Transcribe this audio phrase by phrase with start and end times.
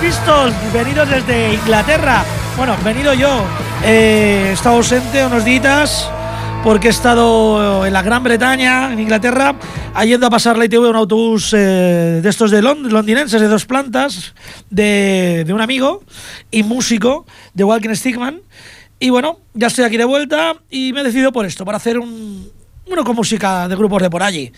[0.00, 2.24] Pistols, venidos desde Inglaterra.
[2.56, 3.44] Bueno, venido yo.
[3.84, 6.10] Eh, he estado ausente unos días
[6.64, 9.54] porque he estado en la Gran Bretaña, en Inglaterra,
[10.04, 14.34] yendo a pasar la ITV un autobús eh, de estos de londinenses de dos plantas,
[14.70, 16.02] de, de, un amigo
[16.50, 17.24] y músico
[17.54, 18.40] de Walking Stickman.
[18.98, 21.98] Y bueno, ya estoy aquí de vuelta y me he decidido por esto, para hacer
[21.98, 22.50] un,
[22.86, 24.52] bueno, con música de grupos de por allí.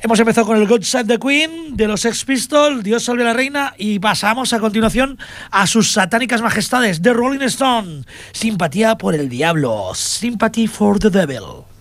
[0.00, 3.26] Hemos empezado con el God Save the Queen de los Sex Pistols, Dios salve a
[3.26, 5.18] la reina, y pasamos a continuación
[5.50, 11.73] a sus satánicas majestades, The Rolling Stone, Simpatía por el diablo, Sympathy for the Devil.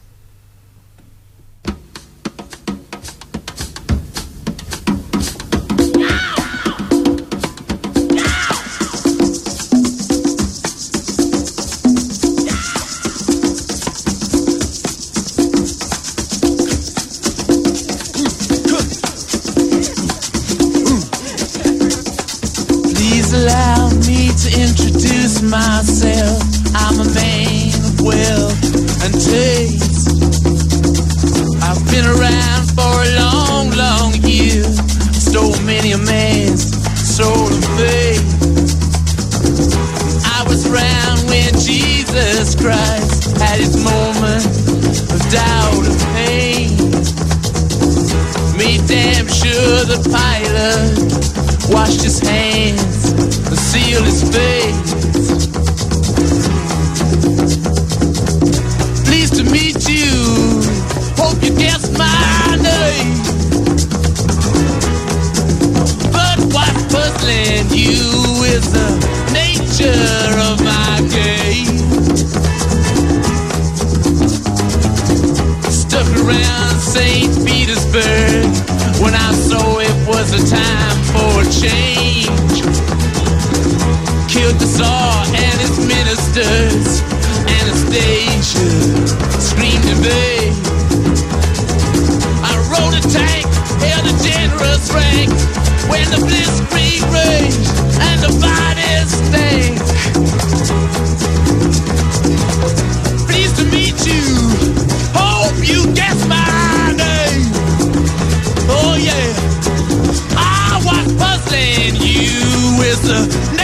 [25.53, 26.41] Myself.
[26.73, 28.57] I'm a man of wealth
[29.05, 30.09] and taste.
[31.61, 34.63] I've been around for a long, long year.
[35.13, 38.25] Stole many a man's soul of faith.
[40.25, 44.45] I was around when Jesus Christ had his moment
[45.13, 46.69] of doubt and pain.
[48.57, 50.97] Made damn sure the pilot
[51.69, 55.02] washed his hands and sealed his face.
[95.89, 96.21] When the
[98.07, 99.11] and the bodies.
[103.25, 104.23] Pleased to meet you.
[105.13, 107.51] Hope you guess my name.
[108.69, 109.53] Oh yeah
[111.99, 113.62] you is the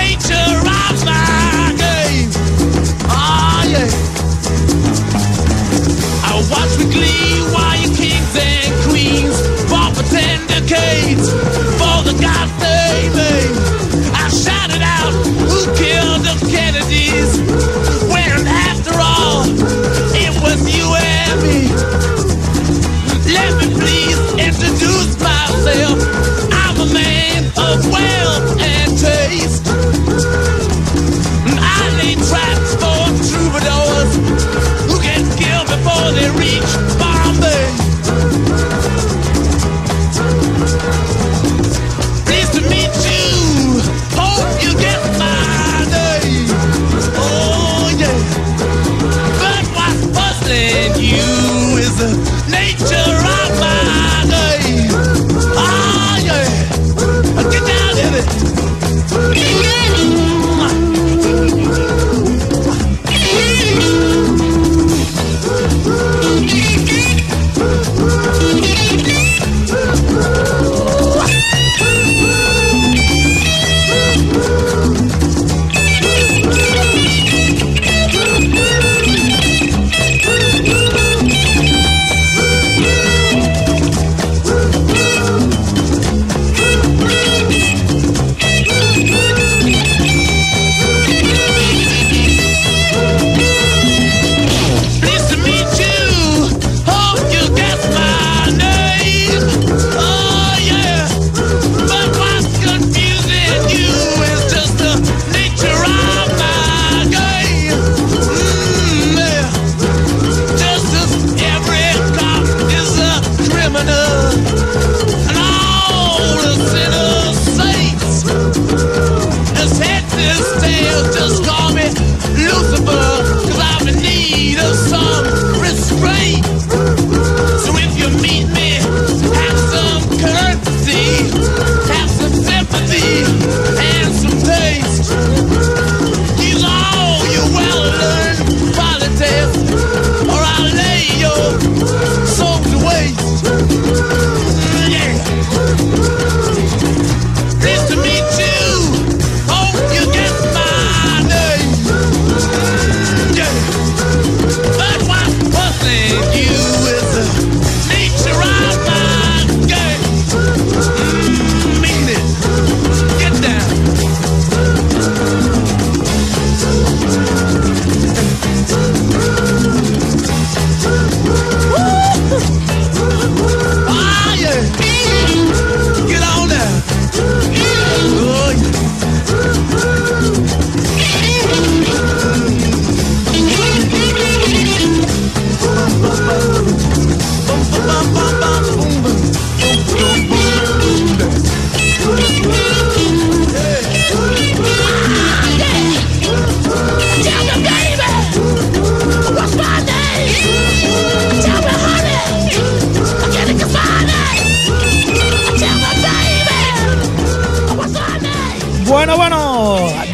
[12.89, 13.78] baby.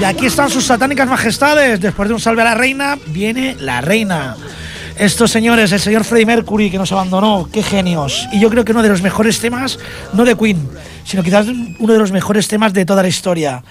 [0.05, 1.79] Aquí están sus satánicas majestades.
[1.79, 4.35] Después de un salve a la reina, viene la reina.
[4.97, 8.27] Estos señores, el señor Freddie Mercury que nos abandonó, qué genios.
[8.31, 9.79] Y yo creo que uno de los mejores temas,
[10.13, 10.69] no de Queen,
[11.03, 13.63] sino quizás uno de los mejores temas de toda la historia.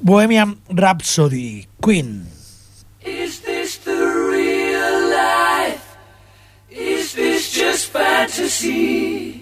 [0.00, 2.26] Bohemian Rhapsody, Queen.
[3.04, 5.82] Is this the real life?
[6.70, 9.41] Is this just fantasy?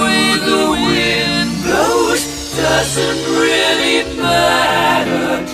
[0.00, 5.53] way the wind blows doesn't really matter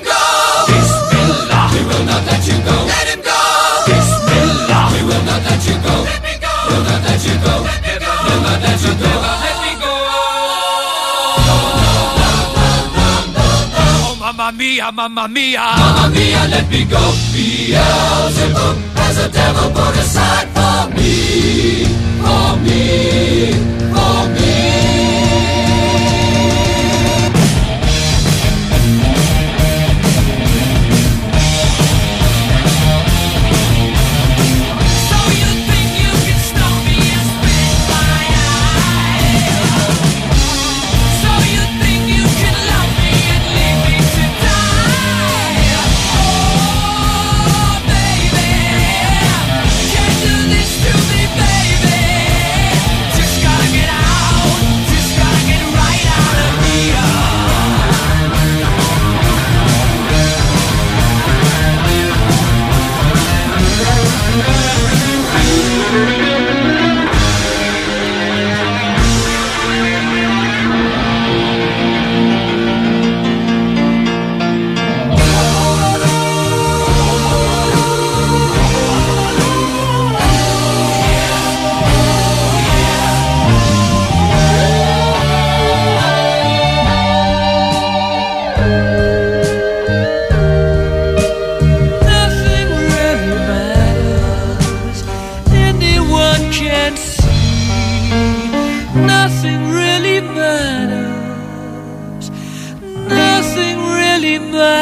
[2.01, 2.75] will not let you go.
[2.89, 3.39] Let him go.
[3.85, 4.85] Bismillah.
[4.93, 5.95] We will not let you go.
[6.09, 6.53] Let me go.
[6.69, 7.53] Will not let you go.
[7.69, 8.11] Let me go.
[8.25, 9.11] Will not let you go.
[9.45, 9.93] Let me go.
[14.01, 15.61] Oh, mamma mia, mamma mia.
[15.77, 17.03] Mamma mia, let me go.
[17.33, 21.85] Beelzebub has a devil put aside for me.
[22.23, 22.81] For me.
[23.93, 24.40] For me.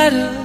[0.09, 0.38] better.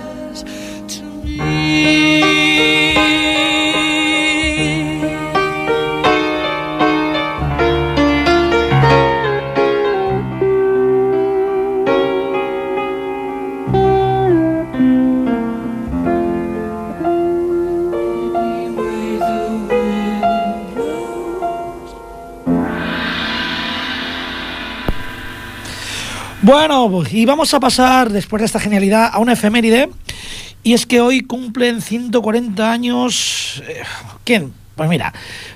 [27.02, 29.90] Y vamos a pasar después de esta genialidad a una efeméride.
[30.62, 33.62] Y es que hoy cumplen 140 años.
[33.68, 33.82] eh,
[34.22, 34.52] ¿Quién?
[34.76, 35.12] Pues mira,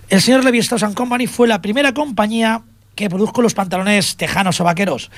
[0.09, 2.63] el señor Levi Strauss Company fue la primera compañía
[2.95, 5.11] que produjo los pantalones tejanos o vaqueros.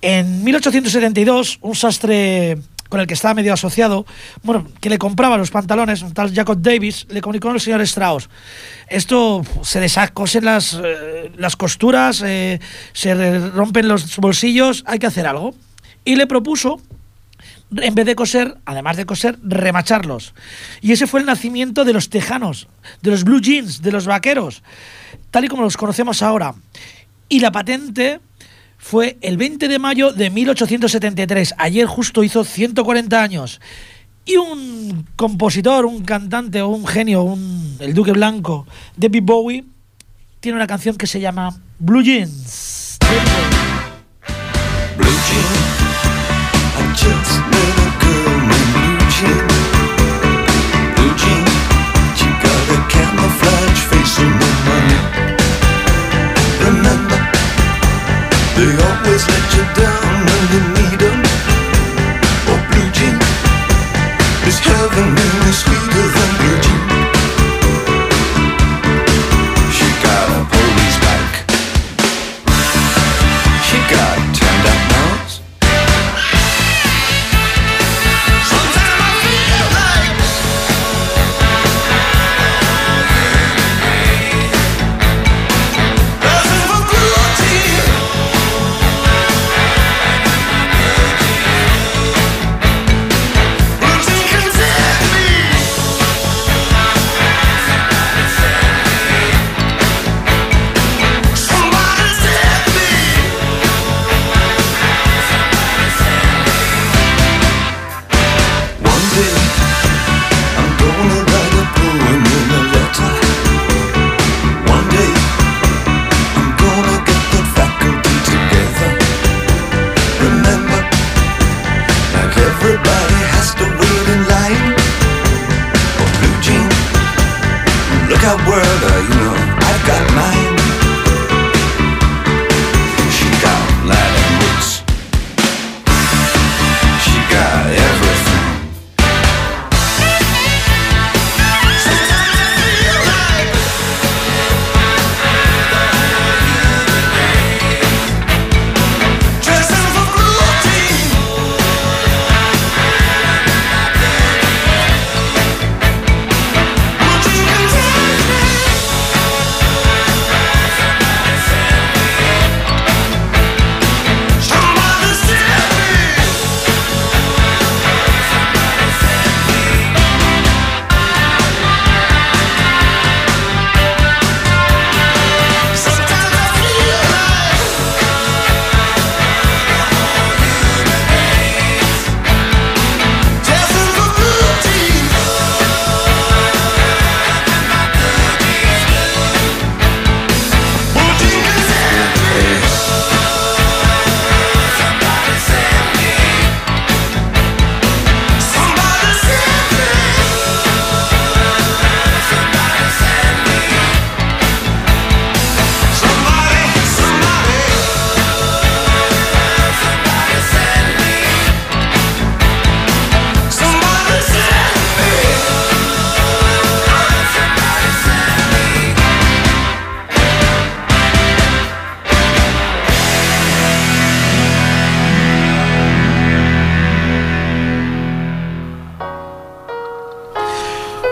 [0.00, 4.06] En 1872, un sastre con el que estaba medio asociado,
[4.42, 8.28] bueno, que le compraba los pantalones, un tal Jacob Davis, le comunicó al señor Strauss.
[8.88, 12.60] Esto se descosen las, eh, las costuras, eh,
[12.92, 15.54] se rompen los bolsillos, hay que hacer algo.
[16.06, 16.80] Y le propuso
[17.76, 20.32] en vez de coser, además de coser, remacharlos.
[20.80, 22.68] Y ese fue el nacimiento de los tejanos,
[23.02, 24.62] de los blue jeans, de los vaqueros,
[25.32, 26.54] tal y como los conocemos ahora.
[27.28, 28.20] Y la patente
[28.78, 31.54] fue el 20 de mayo de 1873.
[31.58, 33.60] Ayer justo hizo 140 años.
[34.24, 38.64] Y un compositor, un cantante o un genio, un- el Duque Blanco,
[38.96, 39.64] David Bowie,
[40.38, 42.98] tiene una canción que se llama Blue Jeans.
[44.96, 45.65] Blue jean.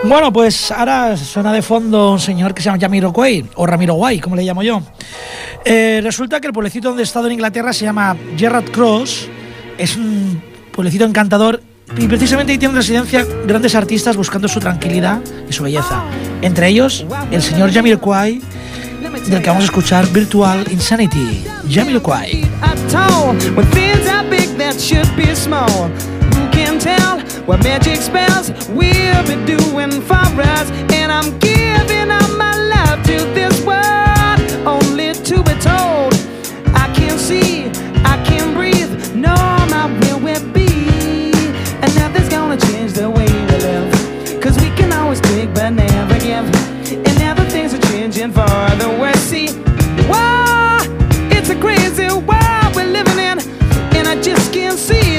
[0.07, 3.95] Bueno, pues ahora suena de fondo un señor que se llama Ramiro Quay, o Ramiro
[3.95, 4.79] Guay, como le llamo yo.
[5.65, 9.27] Eh, resulta que el pueblecito donde he estado en Inglaterra se llama Gerrard Cross,
[9.79, 10.41] es un
[10.71, 11.59] pueblecito encantador
[11.97, 16.03] y precisamente ahí tienen residencia grandes artistas buscando su tranquilidad y su belleza.
[16.43, 18.41] Entre ellos, el señor Jamiroquai,
[19.27, 21.45] del que vamos a escuchar Virtual Insanity.
[26.65, 30.25] can tell what magic spells will be doing for
[30.57, 30.67] us.
[30.99, 36.13] And I'm giving up my love to this world, only to be told
[36.83, 37.67] I can see,
[38.03, 39.35] I can breathe, no,
[39.73, 40.67] my will will be.
[41.83, 46.17] And nothing's gonna change the way we live, cause we can always take but never
[46.19, 46.47] give.
[47.07, 48.49] And now the things are changing for
[48.81, 49.23] the worse.
[49.31, 49.49] See,
[50.09, 50.79] whoa,
[51.29, 53.37] it's a crazy world we're living in,
[53.97, 55.14] and I just can't see.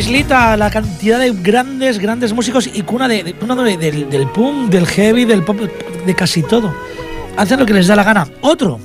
[0.00, 4.86] islita, la cantidad de grandes, grandes músicos y cuna, de, cuna de, del, punk, del
[4.86, 6.74] heavy, del pop, de casi todo.
[7.36, 8.26] Hacen lo que les da la gana.
[8.40, 8.80] Otro.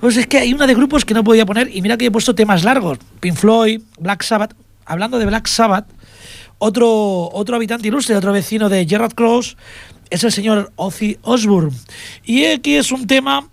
[0.00, 2.10] Pues es que hay una de grupos que no podía poner y mira que he
[2.10, 2.98] puesto temas largos.
[3.20, 4.54] Pink Floyd, Black Sabbath.
[4.84, 5.86] Hablando de Black Sabbath,
[6.58, 9.56] otro, otro habitante ilustre, otro vecino de Gerard Cross
[10.10, 11.72] es el señor Ozzy Osbourne.
[12.22, 13.48] Y aquí es un tema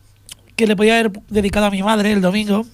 [0.58, 2.66] que le podía haber dedicado a mi madre el domingo,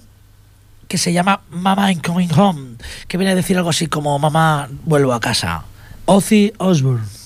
[0.88, 2.67] que se llama Mama I'm Coming Home
[3.08, 5.64] que viene a decir algo así como Mamá, vuelvo a casa.
[6.06, 7.18] Ozzy Osbourne.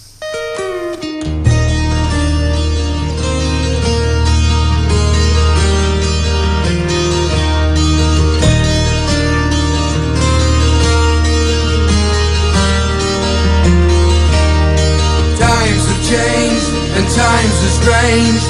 [16.93, 18.41] And times are strange.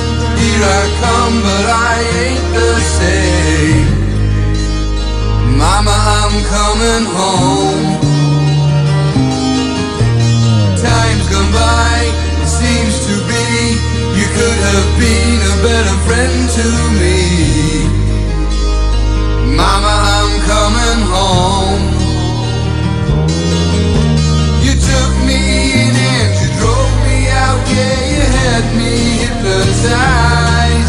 [0.42, 3.91] Here I come, but I ain't the same.
[5.58, 7.86] Mama, I'm coming home.
[10.78, 12.12] Time's gone by,
[12.42, 13.46] it seems to be.
[14.18, 16.66] You could have been a better friend to
[17.00, 17.20] me.
[19.56, 21.86] Mama, I'm coming home.
[24.66, 25.42] You took me
[25.84, 30.81] in and you drove me out, yeah, you had me hypnotized,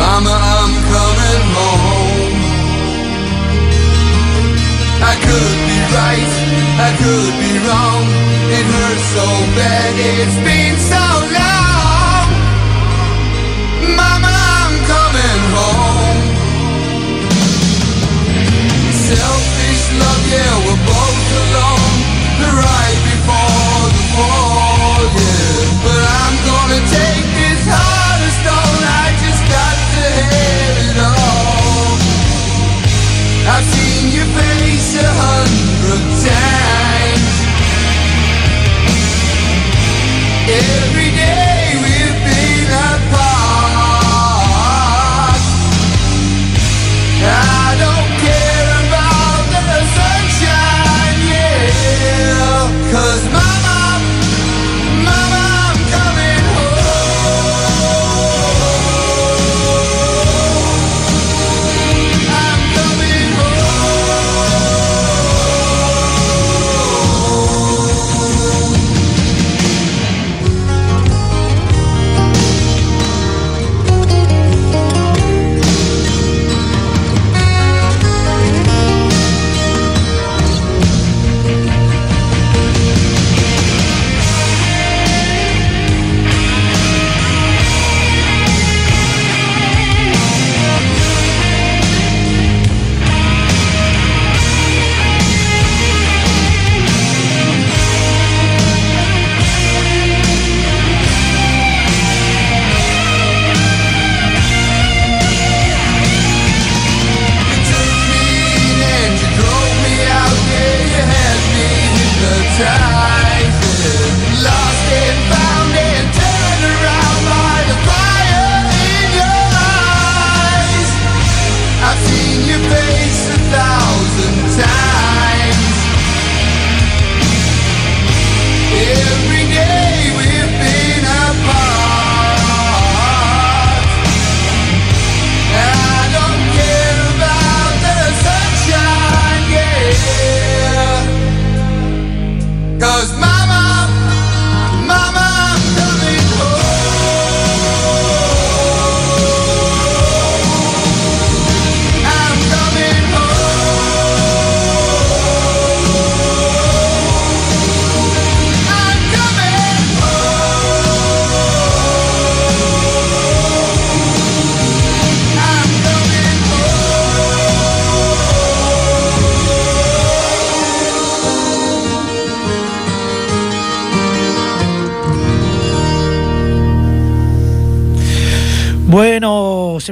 [0.00, 2.36] Mama, I'm coming home.
[5.10, 6.32] I could be right,
[6.86, 8.04] I could be wrong.
[8.56, 9.26] It hurts so
[9.58, 11.39] bad, it's been so long.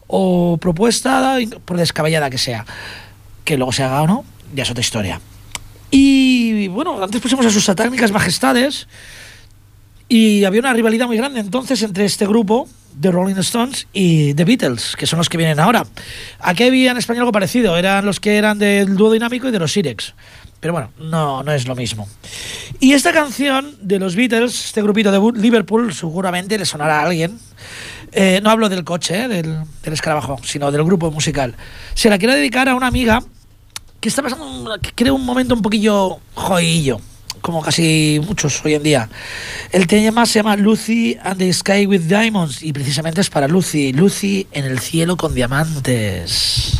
[0.08, 2.66] o propuesta, por descabellada que sea.
[3.44, 4.24] Que luego se haga o no,
[4.56, 5.20] ya es otra historia.
[5.92, 8.88] Y bueno, antes pusimos a sus satánicas majestades
[10.10, 14.44] y había una rivalidad muy grande entonces entre este grupo The Rolling Stones y The
[14.46, 15.86] Beatles, que son los que vienen ahora.
[16.40, 19.60] Aquí había en español algo parecido, eran los que eran del dúo dinámico y de
[19.60, 20.14] los Sirex.
[20.60, 22.08] Pero bueno, no, no es lo mismo.
[22.80, 27.38] Y esta canción de los Beatles, este grupito de Liverpool, seguramente le sonará a alguien.
[28.12, 31.54] Eh, no hablo del coche, eh, del, del escarabajo, sino del grupo musical.
[31.94, 33.22] Se la quiero dedicar a una amiga
[34.00, 37.00] que está pasando, un- que creo, un momento un poquillo joillo,
[37.48, 39.10] como casi muchos hoy en día.
[39.72, 43.94] El tema se llama Lucy and the Sky with Diamonds y precisamente es para Lucy,
[43.94, 46.74] Lucy en el cielo con diamantes.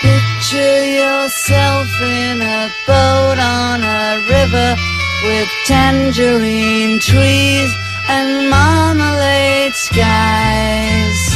[0.00, 4.76] Picture yourself in a boat on a river
[5.24, 7.74] with tangerine trees
[8.08, 11.35] and marmalade skies.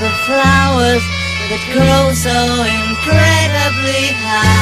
[0.00, 1.04] The flowers
[1.52, 2.32] that grow so
[2.64, 4.59] incredibly high.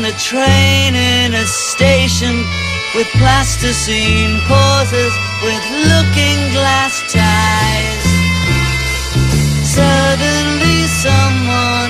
[0.00, 2.36] On a train in a station
[2.94, 8.04] with plasticine pauses with looking glass ties.
[9.76, 11.89] Suddenly someone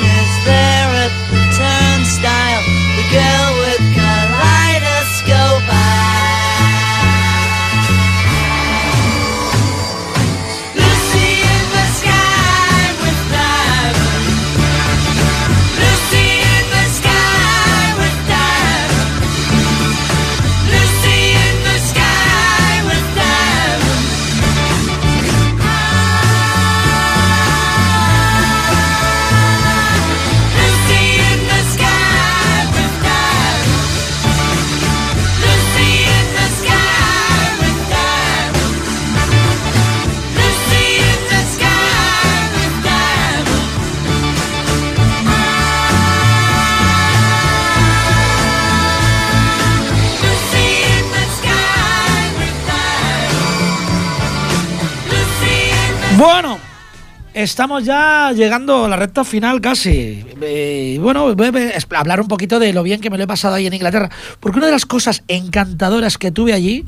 [57.42, 60.24] estamos ya llegando a la recta final casi.
[60.40, 63.54] Eh, bueno, voy a hablar un poquito de lo bien que me lo he pasado
[63.54, 64.10] ahí en Inglaterra.
[64.40, 66.86] Porque una de las cosas encantadoras que tuve allí,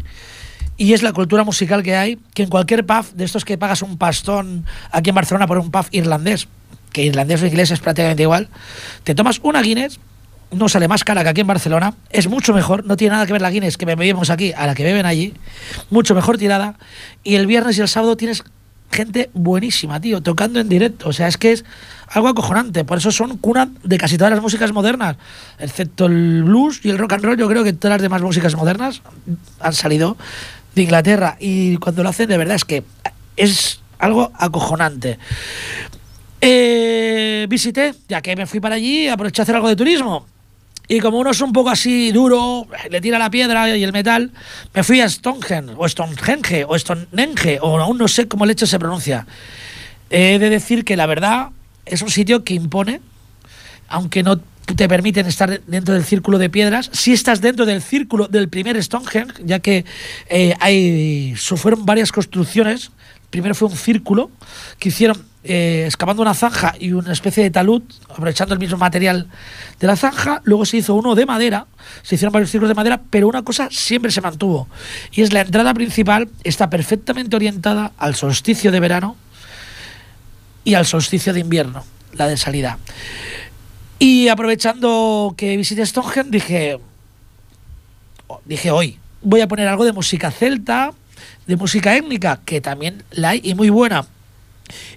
[0.77, 3.83] y es la cultura musical que hay, que en cualquier pub de estos que pagas
[3.83, 6.49] un pastón aquí en Barcelona por un pub irlandés,
[6.93, 8.49] que irlandés o inglés es prácticamente igual,
[9.05, 10.01] te tomas una Guinness,
[10.51, 13.33] no sale más cara que aquí en Barcelona, es mucho mejor, no tiene nada que
[13.33, 15.35] ver la Guinness que bebemos aquí a la que beben allí,
[15.91, 16.79] mucho mejor tirada,
[17.23, 18.43] y el viernes y el sábado tienes
[18.93, 21.65] gente buenísima, tío, tocando en directo, o sea, es que es
[22.09, 25.17] algo acojonante, por eso son cuna de casi todas las músicas modernas,
[25.59, 28.55] excepto el blues y el rock and roll, yo creo que todas las demás músicas
[28.55, 29.03] modernas
[29.61, 30.17] han salido
[30.75, 32.85] de Inglaterra, y cuando lo hacen de verdad es que
[33.37, 35.19] es algo acojonante.
[36.41, 40.27] Eh, visité, ya que me fui para allí, aproveché a hacer algo de turismo.
[40.89, 44.31] Y como uno es un poco así duro, le tira la piedra y el metal,
[44.75, 48.79] me fui a Stonehenge, o Stonehenge, o Stonehenge, o aún no sé cómo leche se
[48.79, 49.27] pronuncia.
[50.11, 51.51] He de decir que la verdad
[51.87, 53.01] es un sitio que impone,
[53.89, 56.91] aunque no te permiten estar dentro del círculo de piedras.
[56.93, 59.85] Si estás dentro del círculo del primer Stonehenge, ya que
[60.29, 62.91] eh, hay, fueron varias construcciones.
[63.33, 64.31] Primero fue un círculo
[64.79, 69.27] que hicieron eh, excavando una zanja y una especie de talud, aprovechando el mismo material
[69.81, 70.43] de la zanja.
[70.45, 71.67] Luego se hizo uno de madera,
[72.03, 74.69] se hicieron varios círculos de madera, pero una cosa siempre se mantuvo.
[75.13, 79.17] Y es la entrada principal, está perfectamente orientada al solsticio de verano
[80.63, 82.79] y al solsticio de invierno, la de salida.
[83.99, 86.79] Y aprovechando que visité Stonehenge, dije,
[88.45, 90.93] dije hoy, voy a poner algo de música celta,
[91.47, 94.07] de música étnica, que también la hay y muy buena.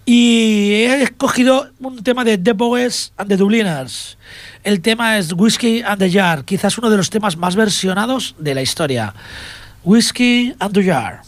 [0.05, 4.17] Y he escogido un tema de The Boys and the Dubliners.
[4.63, 8.55] El tema es Whiskey and the Jar, quizás uno de los temas más versionados de
[8.55, 9.13] la historia.
[9.83, 11.21] Whiskey and the Jar.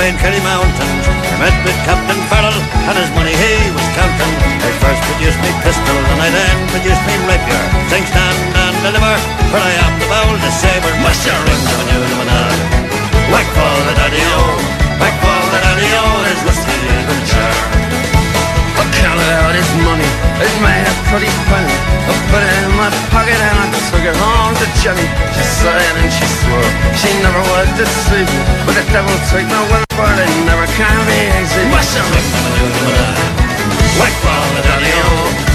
[0.00, 2.56] The far famed Mountains, I met with Captain Farrell
[2.88, 4.34] and his money he was counting.
[4.64, 7.60] I first produced me pistol and I then produced me rapier.
[7.92, 9.16] Sing, stand and deliver,
[9.52, 10.92] for I am the bold the saber.
[11.04, 12.60] Muster of a new limonade.
[13.28, 14.40] Whack fall the daddy-o,
[14.96, 17.99] whack fall the daddy-o, there's whiskey in the jar.
[19.00, 20.04] Counted out his money,
[20.44, 21.76] it made a pretty penny.
[22.04, 25.06] I put it in my pocket and I took it home to Jenny.
[25.32, 26.70] She sighed and she swore
[27.00, 28.42] she never would deceive me.
[28.68, 31.64] But the devil take my word for it, it never can be easy.
[31.72, 32.86] What's the ring of
[35.46, 35.49] a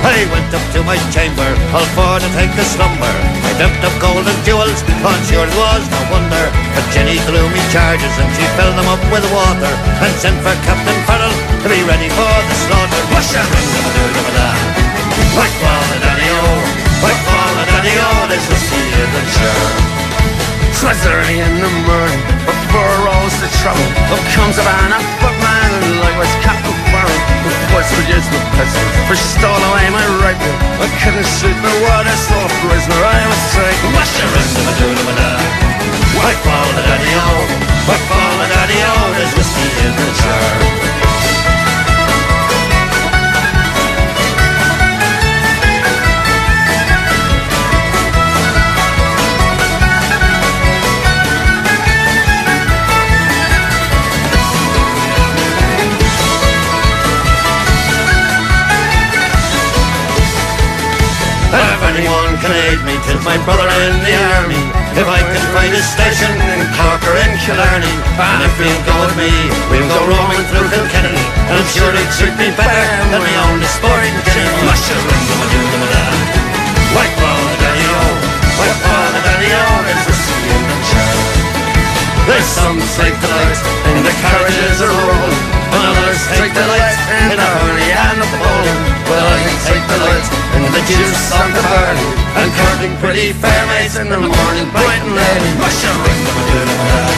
[0.00, 1.44] I went up to my chamber,
[1.76, 3.12] all for to take a slumber.
[3.44, 6.44] I dumped up gold and jewels, on sure it was no wonder.
[6.72, 10.56] But Jenny threw me charges and she filled them up with water and sent for
[10.64, 13.02] Captain Farrell to be ready for the slaughter.
[13.12, 14.48] What's the ring of a doo of a da?
[15.36, 15.84] Whack ball oh.
[15.84, 16.48] oh, the daddy-o,
[17.04, 19.68] whack ball the daddy-o, there's whiskey in the jar.
[20.80, 23.84] Twas early in the morning, before I rose to trouble.
[24.16, 27.39] Up comes a man, a footman, and like was Captain Farrell
[27.70, 32.16] voice produced with pistols Which stole away my rifle I couldn't shoot my word I
[32.16, 35.06] saw prisoner I was taken What's the rest of a doodle
[36.18, 37.59] Why follow the daddy home?
[62.50, 64.62] Can me, tis my brother in the army.
[64.98, 68.94] If I can find a station in Cork or in Killarney, and if he'll go
[69.06, 69.30] with me,
[69.70, 71.14] we'll go roaming through Kilkenny.
[71.46, 74.50] And sure he'd treat me better than my own sporting Kenny.
[74.66, 76.04] Mush a ring a doo of a da.
[76.90, 78.02] White ball the daddy-o,
[78.58, 81.14] white ball the daddy-o, there's whiskey in the jar.
[82.26, 85.44] There's some take delight and the carriages are rolling.
[85.68, 88.80] Well, others take the lights in a hurry and a bowling.
[89.12, 92.12] Well, I can take the lights and the juice on the burning.
[92.40, 95.52] And courting pretty fair maids in the morning, bright and early.
[95.60, 97.12] I shall ring them a doodle bell.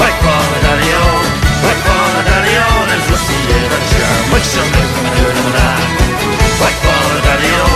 [0.00, 1.04] Why call it daddy o?
[1.60, 2.68] Why call it daddy o?
[2.88, 4.16] There's whiskey in the chair.
[4.32, 5.80] I shall ring them a doodle bell.
[6.56, 7.68] Why call it daddy o?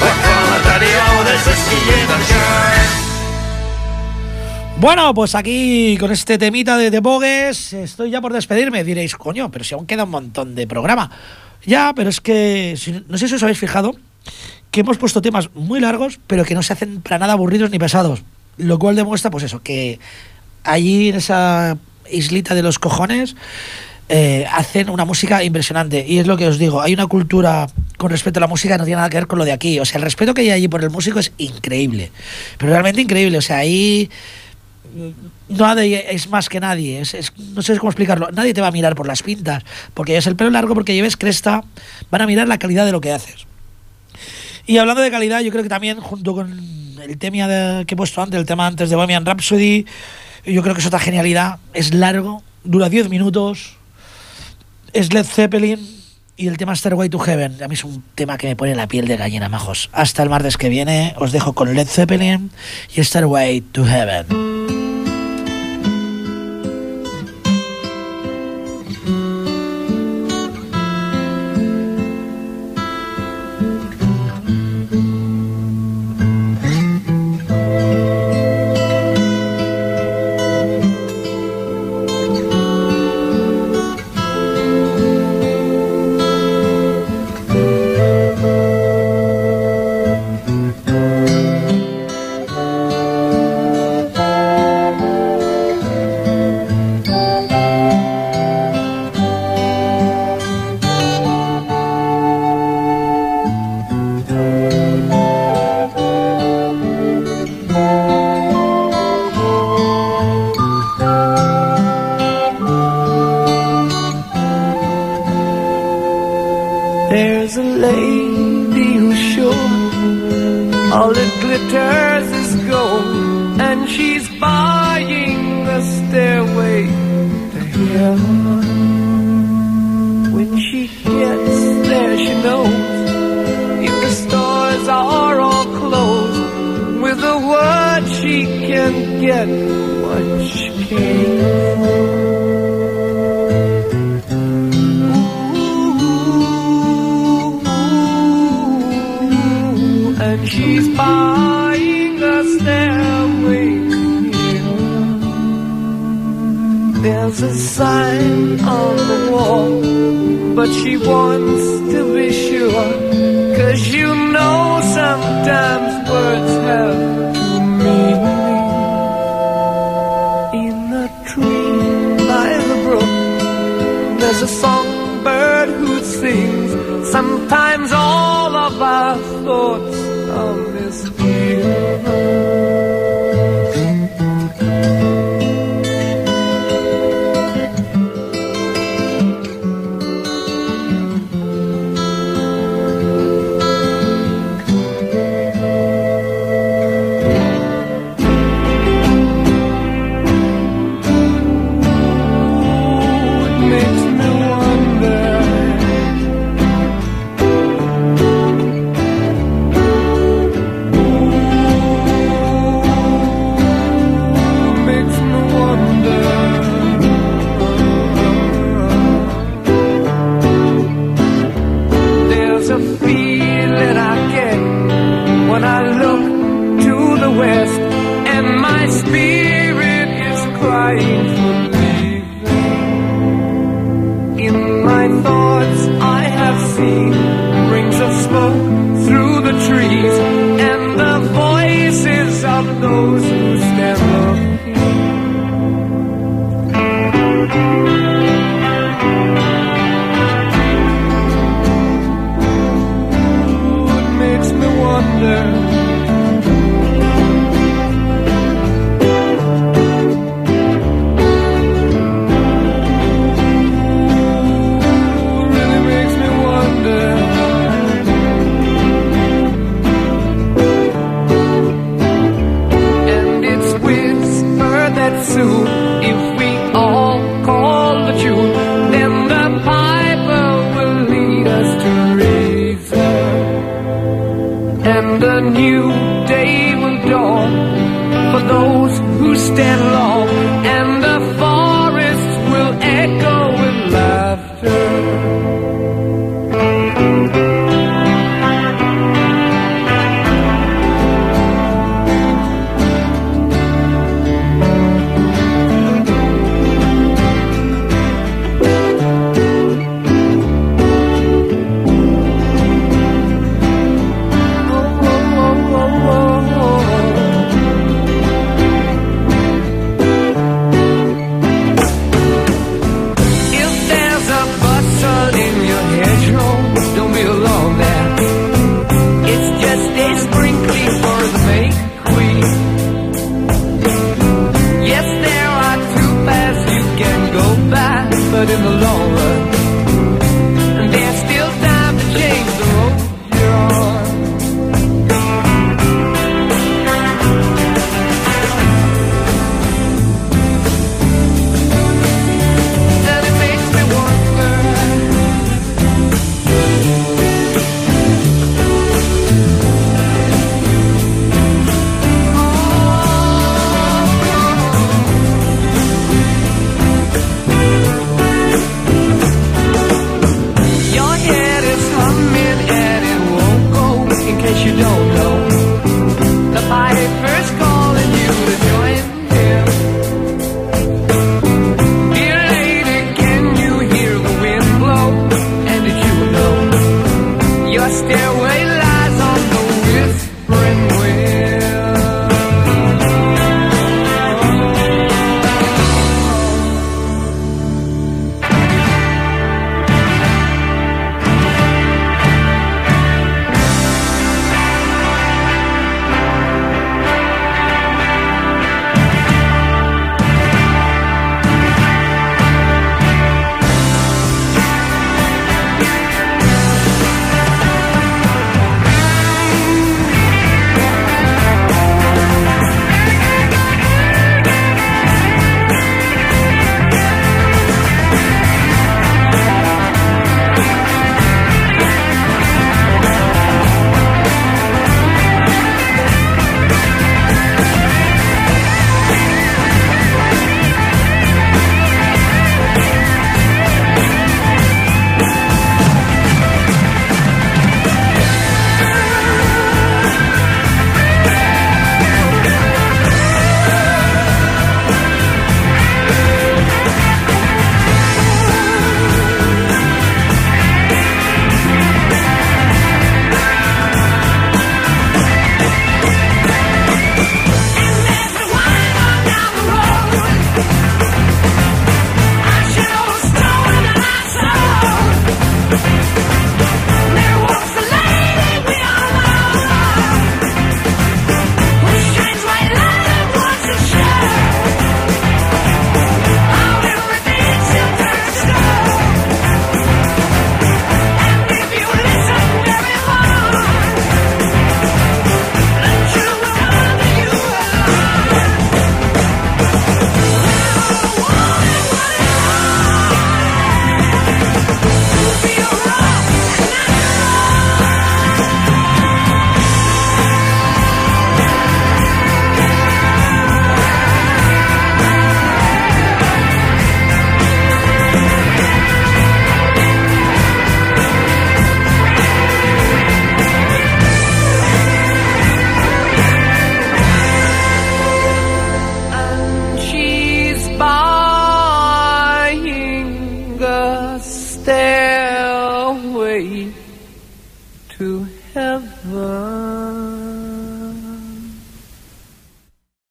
[0.00, 1.08] Why call it daddy o?
[1.28, 3.03] There's whiskey in the chair.
[4.80, 8.84] Bueno, pues aquí con este temita de The Bogues estoy ya por despedirme.
[8.84, 11.10] Diréis, coño, pero si aún queda un montón de programa.
[11.64, 12.76] Ya, pero es que,
[13.08, 13.94] no sé si os habéis fijado,
[14.70, 17.78] que hemos puesto temas muy largos, pero que no se hacen para nada aburridos ni
[17.78, 18.22] pesados.
[18.58, 20.00] Lo cual demuestra, pues eso, que
[20.64, 21.78] allí en esa
[22.10, 23.36] islita de los cojones
[24.08, 26.04] eh, hacen una música impresionante.
[26.06, 28.78] Y es lo que os digo, hay una cultura con respecto a la música que
[28.78, 29.78] no tiene nada que ver con lo de aquí.
[29.78, 32.10] O sea, el respeto que hay allí por el músico es increíble.
[32.58, 33.38] Pero realmente increíble.
[33.38, 34.10] O sea, ahí
[35.48, 37.00] nadie es más que nadie.
[37.00, 38.28] Es, no sé cómo explicarlo.
[38.32, 39.62] Nadie te va a mirar por las pintas.
[39.94, 41.64] Porque lleves el pelo largo, porque lleves cresta.
[42.10, 43.46] Van a mirar la calidad de lo que haces.
[44.66, 46.58] Y hablando de calidad, yo creo que también, junto con
[47.02, 49.84] el tema de- que he puesto antes, el tema antes de Bohemian Rhapsody,
[50.46, 51.58] yo creo que es otra genialidad.
[51.74, 53.76] Es largo, dura 10 minutos.
[54.92, 55.92] Es Led Zeppelin.
[56.36, 57.62] Y el tema Stairway to Heaven.
[57.62, 59.88] A mí es un tema que me pone la piel de gallina, majos.
[59.92, 62.50] Hasta el martes que viene os dejo con Led Zeppelin
[62.96, 64.53] y Stairway to Heaven.